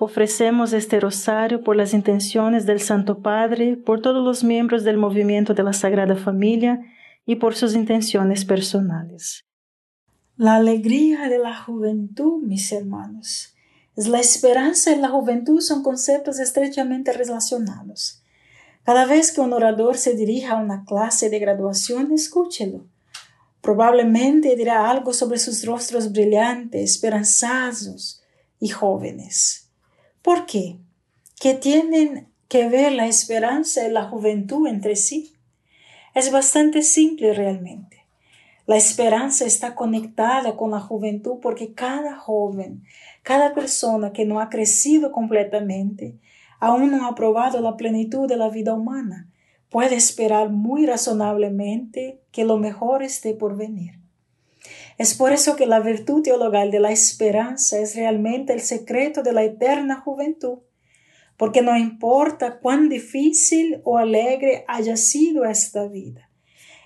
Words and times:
Ofrecemos 0.00 0.72
este 0.72 0.98
rosario 0.98 1.62
por 1.62 1.76
las 1.76 1.94
intenciones 1.94 2.66
del 2.66 2.80
Santo 2.80 3.20
Padre, 3.20 3.76
por 3.76 4.02
todos 4.02 4.24
los 4.24 4.42
miembros 4.42 4.82
del 4.82 4.96
movimiento 4.96 5.54
de 5.54 5.62
la 5.62 5.72
Sagrada 5.72 6.16
Familia 6.16 6.80
y 7.24 7.36
por 7.36 7.54
sus 7.54 7.74
intenciones 7.74 8.44
personales. 8.44 9.44
La 10.36 10.56
alegría 10.56 11.28
de 11.28 11.38
la 11.38 11.56
juventud, 11.56 12.42
mis 12.42 12.72
hermanos, 12.72 13.54
es 13.94 14.08
la 14.08 14.18
esperanza 14.18 14.90
y 14.90 14.98
la 14.98 15.08
juventud 15.08 15.60
son 15.60 15.84
conceptos 15.84 16.40
estrechamente 16.40 17.12
relacionados. 17.12 18.20
Cada 18.82 19.06
vez 19.06 19.30
que 19.30 19.40
un 19.40 19.52
orador 19.52 19.96
se 19.96 20.14
dirija 20.14 20.54
a 20.54 20.60
una 20.60 20.84
clase 20.84 21.30
de 21.30 21.38
graduación, 21.38 22.12
escúchelo. 22.12 22.84
Probablemente 23.60 24.56
dirá 24.56 24.90
algo 24.90 25.12
sobre 25.14 25.38
sus 25.38 25.64
rostros 25.64 26.12
brillantes, 26.12 26.90
esperanzados 26.96 28.20
y 28.58 28.68
jóvenes. 28.68 29.63
¿Por 30.24 30.46
qué? 30.46 30.78
¿Qué 31.38 31.52
tienen 31.52 32.28
que 32.48 32.66
ver 32.66 32.92
la 32.92 33.06
esperanza 33.06 33.86
y 33.86 33.90
la 33.90 34.04
juventud 34.04 34.66
entre 34.66 34.96
sí? 34.96 35.34
Es 36.14 36.32
bastante 36.32 36.80
simple 36.80 37.34
realmente. 37.34 38.06
La 38.64 38.78
esperanza 38.78 39.44
está 39.44 39.74
conectada 39.74 40.56
con 40.56 40.70
la 40.70 40.80
juventud 40.80 41.40
porque 41.42 41.74
cada 41.74 42.16
joven, 42.16 42.84
cada 43.22 43.52
persona 43.52 44.14
que 44.14 44.24
no 44.24 44.40
ha 44.40 44.48
crecido 44.48 45.12
completamente, 45.12 46.18
aún 46.58 46.90
no 46.90 47.06
ha 47.06 47.14
probado 47.14 47.60
la 47.60 47.76
plenitud 47.76 48.26
de 48.26 48.38
la 48.38 48.48
vida 48.48 48.72
humana, 48.72 49.28
puede 49.68 49.96
esperar 49.96 50.48
muy 50.48 50.86
razonablemente 50.86 52.22
que 52.32 52.46
lo 52.46 52.56
mejor 52.56 53.02
esté 53.02 53.34
por 53.34 53.58
venir. 53.58 54.03
Es 54.98 55.14
por 55.14 55.32
eso 55.32 55.56
que 55.56 55.66
la 55.66 55.80
virtud 55.80 56.22
teologal 56.22 56.70
de 56.70 56.80
la 56.80 56.92
esperanza 56.92 57.78
es 57.78 57.96
realmente 57.96 58.52
el 58.52 58.60
secreto 58.60 59.22
de 59.22 59.32
la 59.32 59.42
eterna 59.42 60.00
juventud, 60.00 60.58
porque 61.36 61.62
no 61.62 61.76
importa 61.76 62.58
cuán 62.60 62.88
difícil 62.88 63.80
o 63.84 63.98
alegre 63.98 64.64
haya 64.68 64.96
sido 64.96 65.44
esta 65.44 65.88
vida, 65.88 66.30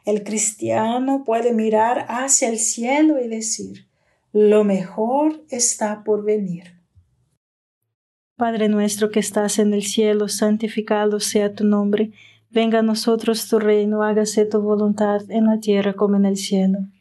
el 0.07 0.25
cristiano 0.25 1.23
puede 1.25 1.53
mirar 1.53 2.07
hacia 2.09 2.49
el 2.49 2.59
cielo 2.59 3.23
y 3.23 3.29
decir, 3.29 3.89
lo 4.33 4.65
mejor 4.65 5.45
está 5.51 6.03
por 6.03 6.25
venir. 6.25 6.79
Padre 8.37 8.69
nuestro 8.69 9.11
que 9.11 9.21
estás 9.21 9.59
en 9.59 9.75
el 9.75 9.83
cielo, 9.83 10.29
santificado 10.29 11.21
sea 11.21 11.55
tu 11.55 11.65
nombre 11.65 12.13
Venga 12.51 12.79
a 12.79 12.83
nosotros 12.83 13.47
tu 13.49 13.59
reino, 13.59 14.03
hágase 14.03 14.47
tu 14.47 14.63
voluntad 14.63 15.31
en 15.31 15.47
la 15.47 15.61
tierra 15.61 15.93
como 15.93 16.17
en 16.17 16.25
el 16.25 16.37
cielo. 16.37 16.79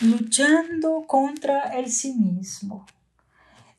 Luchando 0.00 1.04
contra 1.06 1.78
el 1.78 1.90
cinismo. 1.90 2.86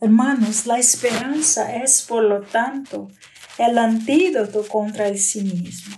Hermanos, 0.02 0.66
la 0.66 0.78
esperanza 0.78 1.76
es, 1.76 2.02
por 2.02 2.24
lo 2.24 2.42
tanto, 2.42 3.10
el 3.58 3.78
antídoto 3.78 4.68
contra 4.68 5.08
el 5.08 5.18
cinismo. 5.18 5.96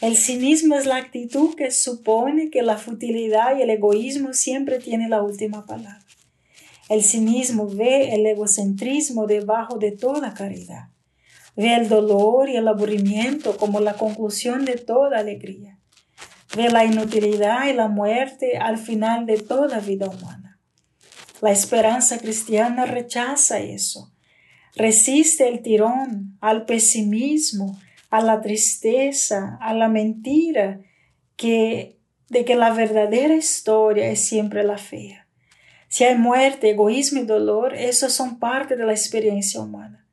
El 0.00 0.16
cinismo 0.16 0.76
es 0.76 0.86
la 0.86 0.96
actitud 0.96 1.54
que 1.54 1.70
supone 1.70 2.50
que 2.50 2.62
la 2.62 2.76
futilidad 2.76 3.56
y 3.56 3.62
el 3.62 3.70
egoísmo 3.70 4.34
siempre 4.34 4.78
tienen 4.78 5.10
la 5.10 5.22
última 5.22 5.66
palabra. 5.66 6.04
El 6.88 7.02
cinismo 7.02 7.66
ve 7.66 8.14
el 8.14 8.26
egocentrismo 8.26 9.26
debajo 9.26 9.78
de 9.78 9.92
toda 9.92 10.34
caridad. 10.34 10.90
Ve 11.56 11.74
el 11.74 11.88
dolor 11.88 12.50
y 12.50 12.56
el 12.56 12.68
aburrimiento 12.68 13.56
como 13.56 13.80
la 13.80 13.94
conclusión 13.94 14.64
de 14.64 14.76
toda 14.76 15.18
alegría. 15.18 15.73
Ve 16.56 16.70
la 16.70 16.84
inutilidad 16.84 17.66
y 17.66 17.72
la 17.72 17.88
muerte 17.88 18.58
al 18.58 18.78
final 18.78 19.26
de 19.26 19.38
toda 19.38 19.80
vida 19.80 20.06
humana. 20.06 20.60
La 21.40 21.50
esperanza 21.50 22.18
cristiana 22.18 22.86
rechaza 22.86 23.58
eso. 23.58 24.12
Resiste 24.76 25.48
el 25.48 25.62
tirón 25.62 26.38
al 26.40 26.64
pesimismo, 26.64 27.78
a 28.10 28.20
la 28.20 28.40
tristeza, 28.40 29.58
a 29.60 29.74
la 29.74 29.88
mentira 29.88 30.80
que, 31.36 31.98
de 32.28 32.44
que 32.44 32.54
la 32.54 32.72
verdadera 32.72 33.34
historia 33.34 34.08
es 34.08 34.24
siempre 34.24 34.62
la 34.62 34.78
fea. 34.78 35.26
Si 35.88 36.04
hay 36.04 36.16
muerte, 36.16 36.70
egoísmo 36.70 37.20
y 37.20 37.24
dolor, 37.24 37.74
esos 37.74 38.12
son 38.12 38.38
parte 38.38 38.76
de 38.76 38.86
la 38.86 38.92
experiencia 38.92 39.60
humana. 39.60 40.06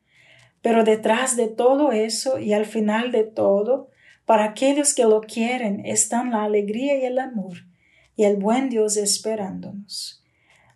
Pero 0.63 0.83
detrás 0.83 1.35
de 1.35 1.47
todo 1.47 1.91
eso 1.91 2.39
y 2.39 2.53
al 2.53 2.65
final 2.65 3.11
de 3.11 3.23
todo, 3.23 3.90
para 4.31 4.45
aquellos 4.45 4.93
que 4.93 5.03
lo 5.03 5.19
quieren, 5.19 5.85
están 5.85 6.31
la 6.31 6.45
alegría 6.45 6.97
y 6.97 7.03
el 7.03 7.19
amor 7.19 7.65
y 8.15 8.23
el 8.23 8.37
buen 8.37 8.69
Dios 8.69 8.95
esperándonos. 8.95 10.23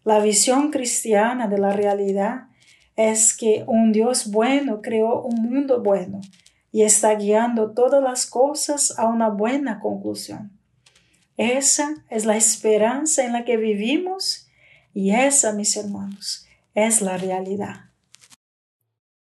La 0.03 0.19
visión 0.19 0.71
cristiana 0.71 1.47
de 1.47 1.57
la 1.57 1.71
realidad 1.71 2.47
es 2.97 3.33
que 3.33 3.63
un 3.65 3.93
Dios 3.93 4.29
bueno 4.29 4.81
creó 4.81 5.21
un 5.21 5.41
mundo 5.41 5.81
bueno 5.81 6.19
y 6.73 6.81
está 6.81 7.15
guiando 7.15 7.71
todas 7.71 8.03
las 8.03 8.25
cosas 8.25 8.93
a 8.99 9.05
una 9.07 9.29
buena 9.29 9.79
conclusión. 9.79 10.51
Esa 11.37 11.93
es 12.09 12.25
la 12.25 12.35
esperanza 12.35 13.23
en 13.23 13.31
la 13.31 13.45
que 13.45 13.55
vivimos 13.55 14.49
y 14.93 15.11
esa, 15.11 15.53
mis 15.53 15.77
hermanos, 15.77 16.45
es 16.73 17.01
la 17.01 17.15
realidad. 17.15 17.85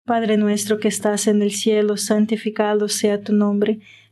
Padre 0.03 0.37
nuestro 0.37 0.79
que 0.79 0.87
estás 0.87 1.27
en 1.27 1.43
el 1.43 1.51
cielo, 1.51 1.97
santificado 1.97 2.89
sea 2.89 3.21
tu 3.21 3.31
nombre. 3.31 3.81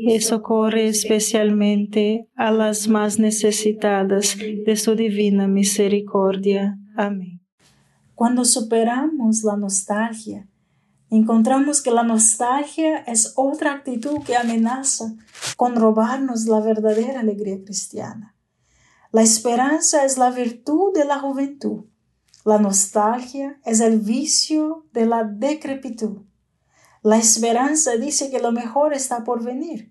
y 0.00 0.20
socorre 0.20 0.86
especialmente 0.86 2.28
a 2.36 2.52
las 2.52 2.86
más 2.86 3.18
necesitadas 3.18 4.36
de 4.38 4.76
su 4.76 4.94
divina 4.94 5.48
misericordia. 5.48 6.78
Amén. 6.96 7.40
Cuando 8.14 8.44
superamos 8.44 9.42
la 9.42 9.56
nostalgia, 9.56 10.48
encontramos 11.10 11.82
que 11.82 11.90
la 11.90 12.04
nostalgia 12.04 12.98
es 12.98 13.32
otra 13.34 13.72
actitud 13.72 14.22
que 14.24 14.36
amenaza 14.36 15.16
con 15.56 15.74
robarnos 15.74 16.46
la 16.46 16.60
verdadera 16.60 17.20
alegría 17.20 17.60
cristiana. 17.64 18.36
La 19.10 19.22
esperanza 19.22 20.04
es 20.04 20.16
la 20.16 20.30
virtud 20.30 20.94
de 20.94 21.06
la 21.06 21.18
juventud. 21.18 21.86
La 22.44 22.58
nostalgia 22.58 23.58
es 23.64 23.80
el 23.80 23.98
vicio 23.98 24.86
de 24.92 25.06
la 25.06 25.24
decrepitud. 25.24 26.27
La 27.08 27.16
esperanza 27.16 27.96
dice 27.96 28.28
que 28.28 28.38
lo 28.38 28.52
mejor 28.52 28.92
está 28.92 29.24
por 29.24 29.42
venir. 29.42 29.90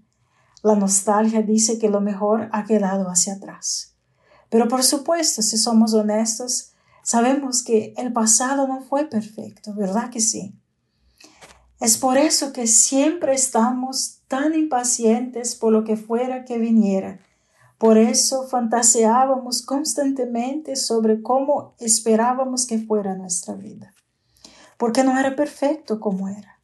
La 0.61 0.75
nostalgia 0.75 1.41
dice 1.41 1.79
que 1.79 1.89
lo 1.89 1.99
mejor 1.99 2.47
ha 2.51 2.63
quedado 2.65 3.09
hacia 3.09 3.33
atrás. 3.33 3.95
Pero 4.51 4.67
por 4.67 4.83
supuesto, 4.83 5.41
si 5.41 5.57
somos 5.57 5.95
honestos, 5.95 6.73
sabemos 7.01 7.63
que 7.63 7.95
el 7.97 8.13
pasado 8.13 8.67
no 8.67 8.81
fue 8.81 9.05
perfecto, 9.05 9.73
¿verdad 9.73 10.11
que 10.11 10.21
sí? 10.21 10.53
Es 11.79 11.97
por 11.97 12.19
eso 12.19 12.53
que 12.53 12.67
siempre 12.67 13.33
estamos 13.33 14.19
tan 14.27 14.53
impacientes 14.53 15.55
por 15.55 15.73
lo 15.73 15.83
que 15.83 15.97
fuera 15.97 16.45
que 16.45 16.59
viniera. 16.59 17.19
Por 17.79 17.97
eso 17.97 18.47
fantaseábamos 18.47 19.63
constantemente 19.63 20.75
sobre 20.75 21.23
cómo 21.23 21.73
esperábamos 21.79 22.67
que 22.67 22.77
fuera 22.77 23.15
nuestra 23.15 23.55
vida. 23.55 23.95
Porque 24.77 25.03
no 25.03 25.17
era 25.17 25.35
perfecto 25.35 25.99
como 25.99 26.29
era. 26.29 26.56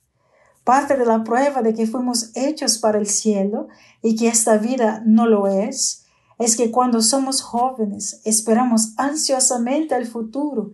Parte 0.63 0.95
de 0.95 1.05
la 1.05 1.23
prueba 1.23 1.61
de 1.61 1.73
que 1.73 1.87
fuimos 1.87 2.31
hechos 2.35 2.77
para 2.77 2.97
el 2.97 3.07
cielo 3.07 3.67
y 4.01 4.15
que 4.15 4.29
esta 4.29 4.57
vida 4.57 5.01
no 5.05 5.25
lo 5.25 5.47
es, 5.47 6.05
es 6.39 6.55
que 6.55 6.71
cuando 6.71 7.01
somos 7.01 7.41
jóvenes 7.41 8.21
esperamos 8.23 8.93
ansiosamente 8.97 9.95
el 9.95 10.07
futuro 10.07 10.73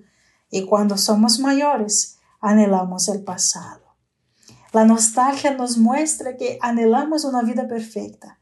y 0.52 0.66
cuando 0.66 0.98
somos 0.98 1.40
mayores 1.40 2.18
anhelamos 2.40 3.08
el 3.08 3.24
pasado. 3.24 3.82
La 4.72 4.86
nostalgia 4.86 5.56
nos 5.56 5.78
muestra 5.78 6.38
que 6.38 6.60
anhelamos 6.62 7.26
una 7.26 7.42
vida 7.42 7.68
perfecta, 7.68 8.40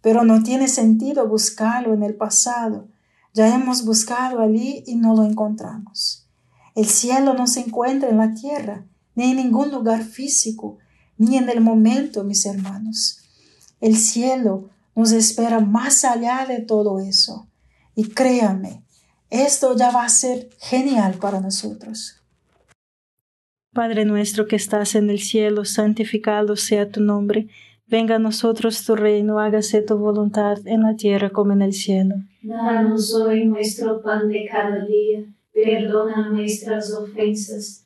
pero 0.00 0.24
no 0.24 0.42
tiene 0.42 0.68
sentido 0.68 1.26
buscarlo 1.26 1.92
en 1.94 2.04
el 2.04 2.14
pasado. 2.14 2.86
Ya 3.34 3.52
hemos 3.52 3.84
buscado 3.84 4.40
allí 4.40 4.84
y 4.86 4.94
no 4.94 5.14
lo 5.14 5.24
encontramos. 5.24 6.28
El 6.76 6.86
cielo 6.86 7.34
no 7.34 7.48
se 7.48 7.60
encuentra 7.60 8.08
en 8.08 8.18
la 8.18 8.32
tierra, 8.32 8.84
ni 9.16 9.32
en 9.32 9.36
ningún 9.38 9.72
lugar 9.72 10.04
físico, 10.04 10.78
ni 11.18 11.36
en 11.36 11.48
el 11.48 11.60
momento, 11.60 12.22
mis 12.22 12.46
hermanos. 12.46 13.18
El 13.80 13.96
cielo 13.96 14.70
nos 14.94 15.10
espera 15.10 15.58
más 15.58 16.04
allá 16.04 16.46
de 16.46 16.60
todo 16.60 17.00
eso. 17.00 17.48
Y 17.96 18.10
créame, 18.10 18.84
esto 19.30 19.76
ya 19.76 19.90
va 19.90 20.04
a 20.04 20.08
ser 20.08 20.50
genial 20.58 21.14
para 21.14 21.40
nosotros. 21.40 22.22
Padre 23.72 24.04
nuestro 24.04 24.46
que 24.46 24.56
estás 24.56 24.94
en 24.94 25.10
el 25.10 25.18
cielo, 25.18 25.64
santificado 25.64 26.56
sea 26.56 26.90
tu 26.90 27.00
nombre. 27.00 27.48
Venga 27.86 28.16
a 28.16 28.18
nosotros 28.18 28.84
tu 28.84 28.96
reino, 28.96 29.38
hágase 29.38 29.82
tu 29.82 29.96
voluntad 29.96 30.58
en 30.66 30.82
la 30.82 30.96
tierra 30.96 31.30
como 31.30 31.52
en 31.52 31.62
el 31.62 31.72
cielo. 31.72 32.16
Danos 32.42 33.14
hoy 33.14 33.46
nuestro 33.46 34.02
pan 34.02 34.28
de 34.28 34.48
cada 34.50 34.84
día, 34.84 35.24
perdona 35.52 36.30
nuestras 36.30 36.92
ofensas, 36.92 37.85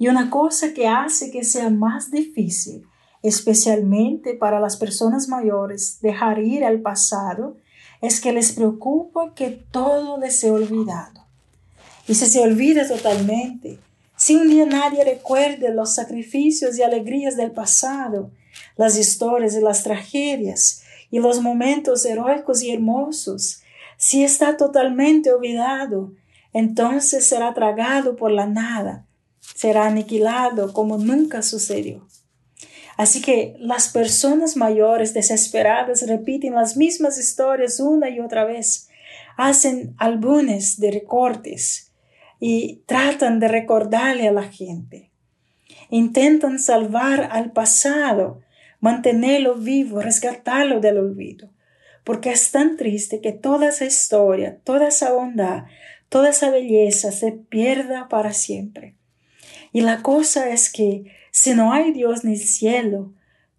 y 0.00 0.08
una 0.08 0.30
cosa 0.30 0.72
que 0.72 0.88
hace 0.88 1.30
que 1.30 1.44
sea 1.44 1.68
más 1.68 2.10
difícil, 2.10 2.86
especialmente 3.22 4.32
para 4.32 4.58
las 4.58 4.78
personas 4.78 5.28
mayores, 5.28 5.98
dejar 6.00 6.38
ir 6.38 6.64
al 6.64 6.80
pasado, 6.80 7.58
es 8.00 8.18
que 8.18 8.32
les 8.32 8.52
preocupa 8.52 9.34
que 9.34 9.50
todo 9.50 10.16
les 10.16 10.40
sea 10.40 10.54
olvidado. 10.54 11.26
Y 12.08 12.14
si 12.14 12.24
se 12.24 12.40
olvida 12.40 12.88
totalmente, 12.88 13.78
si 14.16 14.36
un 14.36 14.48
día 14.48 14.64
nadie 14.64 15.04
recuerde 15.04 15.70
los 15.70 15.94
sacrificios 15.94 16.78
y 16.78 16.82
alegrías 16.82 17.36
del 17.36 17.50
pasado, 17.50 18.30
las 18.78 18.96
historias 18.96 19.54
y 19.54 19.60
las 19.60 19.82
tragedias 19.82 20.82
y 21.10 21.18
los 21.18 21.42
momentos 21.42 22.06
heroicos 22.06 22.62
y 22.62 22.72
hermosos, 22.72 23.60
si 23.98 24.24
está 24.24 24.56
totalmente 24.56 25.30
olvidado, 25.30 26.14
entonces 26.54 27.28
será 27.28 27.52
tragado 27.52 28.16
por 28.16 28.30
la 28.30 28.46
nada 28.46 29.04
será 29.60 29.88
aniquilado 29.88 30.72
como 30.72 30.96
nunca 30.96 31.42
sucedió. 31.42 32.08
Así 32.96 33.20
que 33.20 33.56
las 33.58 33.90
personas 33.90 34.56
mayores 34.56 35.12
desesperadas 35.12 36.06
repiten 36.08 36.54
las 36.54 36.78
mismas 36.78 37.18
historias 37.18 37.78
una 37.78 38.08
y 38.08 38.20
otra 38.20 38.46
vez, 38.46 38.88
hacen 39.36 39.94
álbumes 39.98 40.80
de 40.80 40.92
recortes 40.92 41.92
y 42.38 42.76
tratan 42.86 43.38
de 43.38 43.48
recordarle 43.48 44.28
a 44.28 44.32
la 44.32 44.44
gente. 44.44 45.10
Intentan 45.90 46.58
salvar 46.58 47.28
al 47.30 47.52
pasado, 47.52 48.40
mantenerlo 48.80 49.56
vivo, 49.56 50.00
rescatarlo 50.00 50.80
del 50.80 50.96
olvido, 50.96 51.50
porque 52.02 52.30
es 52.30 52.50
tan 52.50 52.78
triste 52.78 53.20
que 53.20 53.32
toda 53.32 53.68
esa 53.68 53.84
historia, 53.84 54.58
toda 54.64 54.88
esa 54.88 55.12
bondad, 55.12 55.64
toda 56.08 56.30
esa 56.30 56.48
belleza 56.48 57.12
se 57.12 57.32
pierda 57.32 58.08
para 58.08 58.32
siempre. 58.32 58.96
Y 59.72 59.82
la 59.82 60.02
cosa 60.02 60.50
es 60.50 60.72
que 60.72 61.12
si 61.30 61.54
no 61.54 61.72
hay 61.72 61.92
Dios 61.92 62.24
ni 62.24 62.36
cielo, 62.36 63.12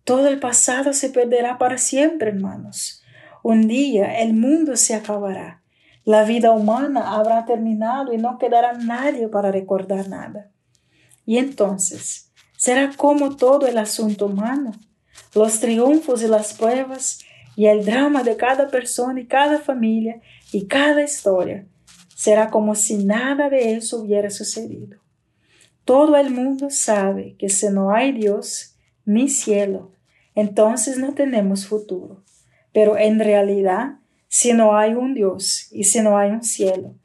todo 0.03 0.27
el 0.27 0.39
pasado 0.39 0.93
se 0.93 1.09
perderá 1.09 1.57
para 1.57 1.77
siempre, 1.77 2.29
hermanos. 2.29 3.03
Un 3.43 3.67
día 3.67 4.19
el 4.19 4.33
mundo 4.33 4.75
se 4.75 4.93
acabará. 4.93 5.61
La 6.03 6.23
vida 6.23 6.51
humana 6.51 7.15
habrá 7.15 7.45
terminado 7.45 8.11
y 8.13 8.17
no 8.17 8.37
quedará 8.37 8.73
nadie 8.73 9.27
para 9.27 9.51
recordar 9.51 10.09
nada. 10.09 10.49
Y 11.25 11.37
entonces, 11.37 12.31
será 12.57 12.91
como 12.95 13.35
todo 13.35 13.67
el 13.67 13.77
asunto 13.77 14.25
humano, 14.25 14.71
los 15.33 15.59
triunfos 15.59 16.23
y 16.23 16.27
las 16.27 16.53
pruebas 16.53 17.19
y 17.55 17.67
el 17.67 17.85
drama 17.85 18.23
de 18.23 18.35
cada 18.35 18.67
persona 18.69 19.19
y 19.21 19.27
cada 19.27 19.59
familia 19.59 20.21
y 20.51 20.67
cada 20.67 21.03
historia. 21.03 21.67
Será 22.15 22.49
como 22.49 22.75
si 22.75 23.03
nada 23.03 23.49
de 23.49 23.75
eso 23.75 24.01
hubiera 24.01 24.29
sucedido. 24.29 25.00
Todo 25.91 26.15
el 26.15 26.29
mundo 26.31 26.69
sabe 26.69 27.35
que 27.37 27.49
si 27.49 27.67
no 27.67 27.91
hay 27.91 28.13
Dios 28.13 28.77
ni 29.03 29.27
cielo, 29.27 29.91
entonces 30.35 30.97
no 30.97 31.13
tenemos 31.13 31.67
futuro. 31.67 32.23
Pero 32.71 32.97
en 32.97 33.19
realidad, 33.19 33.99
si 34.29 34.53
no 34.53 34.77
hay 34.77 34.93
un 34.93 35.13
Dios 35.13 35.67
y 35.69 35.83
si 35.83 36.01
no 36.01 36.17
hay 36.17 36.31
un 36.31 36.43
cielo, 36.43 36.95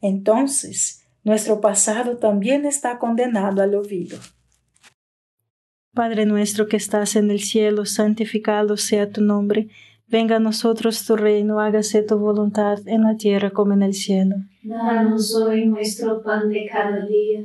entonces 0.00 1.04
nuestro 1.24 1.60
pasado 1.60 2.18
también 2.18 2.66
está 2.66 3.00
condenado 3.00 3.62
al 3.62 3.74
olvido. 3.74 4.16
Padre 5.92 6.24
nuestro 6.24 6.68
que 6.68 6.76
estás 6.76 7.16
en 7.16 7.32
el 7.32 7.40
cielo, 7.40 7.84
santificado 7.84 8.76
sea 8.76 9.10
tu 9.10 9.22
nombre. 9.22 9.70
Venga 10.06 10.36
a 10.36 10.38
nosotros 10.38 11.04
tu 11.04 11.16
reino, 11.16 11.58
hágase 11.58 12.04
tu 12.04 12.16
voluntad 12.16 12.78
en 12.86 13.02
la 13.02 13.16
tierra 13.16 13.50
como 13.50 13.72
en 13.72 13.82
el 13.82 13.94
cielo. 13.94 14.36
Danos 14.62 15.34
hoy 15.34 15.66
nuestro 15.66 16.22
pan 16.22 16.48
de 16.48 16.68
cada 16.70 17.04
día 17.06 17.44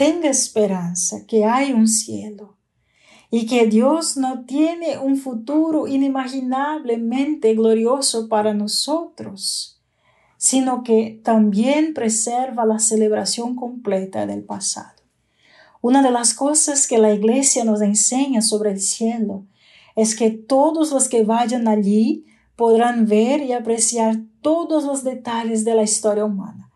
tenga 0.00 0.30
esperanza 0.30 1.26
que 1.26 1.44
hay 1.44 1.74
un 1.74 1.86
cielo 1.86 2.56
y 3.30 3.44
que 3.44 3.66
Dios 3.66 4.16
no 4.16 4.46
tiene 4.46 4.96
un 4.96 5.18
futuro 5.18 5.86
inimaginablemente 5.86 7.54
glorioso 7.54 8.26
para 8.26 8.54
nosotros, 8.54 9.78
sino 10.38 10.84
que 10.84 11.20
también 11.22 11.92
preserva 11.92 12.64
la 12.64 12.78
celebración 12.78 13.54
completa 13.54 14.24
del 14.24 14.42
pasado. 14.42 15.02
Una 15.82 16.00
de 16.00 16.12
las 16.12 16.32
cosas 16.32 16.86
que 16.86 16.96
la 16.96 17.12
Iglesia 17.12 17.64
nos 17.64 17.82
enseña 17.82 18.40
sobre 18.40 18.70
el 18.70 18.80
cielo 18.80 19.44
es 19.96 20.16
que 20.16 20.30
todos 20.30 20.92
los 20.92 21.10
que 21.10 21.24
vayan 21.24 21.68
allí 21.68 22.24
podrán 22.56 23.04
ver 23.04 23.42
y 23.42 23.52
apreciar 23.52 24.16
todos 24.40 24.84
los 24.84 25.04
detalles 25.04 25.66
de 25.66 25.74
la 25.74 25.82
historia 25.82 26.24
humana 26.24 26.69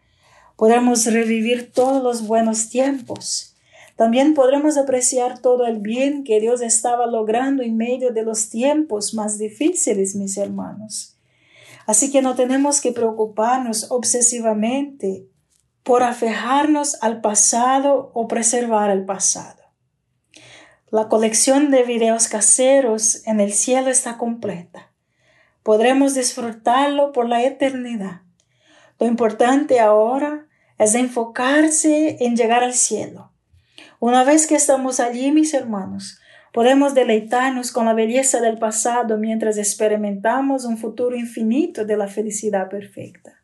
podremos 0.57 1.07
revivir 1.07 1.73
todos 1.73 2.03
los 2.03 2.27
buenos 2.27 2.69
tiempos. 2.69 3.55
También 3.97 4.35
podremos 4.35 4.77
apreciar 4.77 5.39
todo 5.39 5.67
el 5.67 5.79
bien 5.79 6.25
que 6.25 6.41
Dios 6.41 6.61
estaba 6.63 7.07
logrando 7.07 7.63
en 7.63 7.77
medio 7.77 8.13
de 8.13 8.23
los 8.23 8.51
tiempos 8.51 9.15
más 9.15 9.39
difíciles, 9.39 10.17
mis 10.17 10.37
hermanos. 10.37 11.17
Así 11.87 12.11
que 12.11 12.23
no 12.23 12.35
tenemos 12.35 12.81
que 12.81 12.93
preocuparnos 12.93 13.91
obsesivamente 13.91 15.29
por 15.83 16.03
aferrarnos 16.03 16.97
al 17.03 17.21
pasado 17.21 18.11
o 18.15 18.27
preservar 18.27 18.91
el 18.91 19.05
pasado. 19.05 19.63
La 20.91 21.09
colección 21.09 21.71
de 21.71 21.83
videos 21.83 22.29
caseros 22.29 23.27
en 23.27 23.41
el 23.41 23.53
cielo 23.53 23.91
está 23.91 24.17
completa. 24.17 24.93
Podremos 25.63 26.15
disfrutarlo 26.15 27.13
por 27.13 27.29
la 27.29 27.43
eternidad. 27.43 28.24
Lo 29.05 29.11
importante 29.11 29.81
ahora 29.81 30.47
es 30.79 30.95
enfocarse 30.95 32.17
en 32.25 32.37
llegar 32.37 32.65
al 32.65 32.73
cielo. 32.73 33.33
Una 34.01 34.25
vez 34.25 34.47
que 34.47 34.55
estamos 34.55 34.99
allí, 34.99 35.31
mis 35.31 35.53
hermanos, 35.53 36.19
podemos 36.55 36.95
deleitarnos 36.95 37.71
con 37.71 37.85
la 37.85 37.93
belleza 37.93 38.41
del 38.41 38.57
pasado 38.57 39.19
mientras 39.19 39.59
experimentamos 39.59 40.65
un 40.65 40.79
futuro 40.79 41.17
infinito 41.17 41.85
de 41.85 41.99
la 41.99 42.09
felicidad 42.09 42.71
perfecta. 42.71 43.43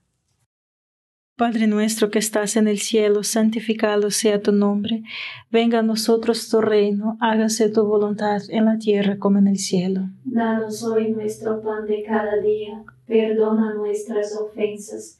Padre 1.36 1.66
nuestro 1.66 2.10
que 2.10 2.20
estás 2.20 2.56
en 2.56 2.66
el 2.66 2.78
cielo, 2.78 3.22
santificado 3.22 4.10
sea 4.10 4.40
tu 4.40 4.52
nombre. 4.52 5.02
Venga 5.50 5.80
a 5.80 5.82
nosotros 5.82 6.48
tu 6.48 6.62
reino, 6.62 7.18
hágase 7.20 7.68
tu 7.68 7.84
voluntad 7.84 8.40
en 8.48 8.64
la 8.64 8.78
tierra 8.78 9.18
como 9.18 9.38
en 9.38 9.48
el 9.48 9.58
cielo. 9.58 10.08
Danos 10.24 10.82
hoy 10.84 11.10
nuestro 11.12 11.60
pan 11.60 11.84
de 11.86 12.02
cada 12.02 12.38
día, 12.38 12.82
perdona 13.06 13.74
nuestras 13.74 14.34
ofensas 14.40 15.19